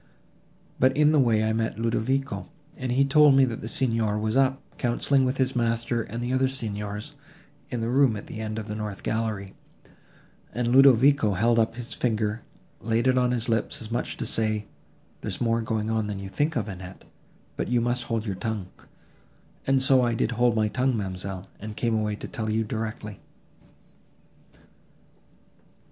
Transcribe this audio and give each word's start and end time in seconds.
But 0.79 0.97
in 0.97 1.11
the 1.11 1.19
way 1.19 1.43
I 1.43 1.53
met 1.53 1.77
Ludovico, 1.77 2.49
and 2.75 2.91
he 2.91 3.05
told 3.05 3.35
me 3.35 3.45
that 3.45 3.61
the 3.61 3.67
Signor 3.67 4.17
was 4.17 4.35
up, 4.35 4.59
counselling 4.79 5.25
with 5.25 5.37
his 5.37 5.55
master 5.55 6.01
and 6.01 6.23
the 6.23 6.33
other 6.33 6.47
Signors, 6.47 7.13
in 7.69 7.81
the 7.81 7.87
room 7.87 8.15
at 8.17 8.25
the 8.25 8.39
end 8.39 8.57
of 8.57 8.67
the 8.67 8.73
north 8.73 9.03
gallery; 9.03 9.53
and 10.55 10.69
Ludovico 10.69 11.33
held 11.33 11.59
up 11.59 11.75
his 11.75 11.93
finger, 11.93 12.41
and 12.79 12.89
laid 12.89 13.05
it 13.05 13.15
on 13.19 13.29
his 13.29 13.47
lips, 13.47 13.79
as 13.79 13.91
much 13.91 14.13
as 14.13 14.15
to 14.15 14.25
say—There 14.25 15.29
is 15.29 15.39
more 15.39 15.61
going 15.61 15.91
on, 15.91 16.07
than 16.07 16.17
you 16.17 16.29
think 16.29 16.55
of, 16.55 16.67
Annette, 16.67 17.03
but 17.55 17.67
you 17.67 17.79
must 17.79 18.05
hold 18.05 18.25
your 18.25 18.33
tongue. 18.33 18.69
And 19.67 19.83
so 19.83 20.01
I 20.01 20.15
did 20.15 20.31
hold 20.31 20.55
my 20.55 20.67
tongue, 20.67 20.97
ma'amselle, 20.97 21.45
and 21.59 21.77
came 21.77 21.93
away 21.93 22.15
to 22.15 22.27
tell 22.27 22.49
you 22.49 22.63
directly." 22.63 23.19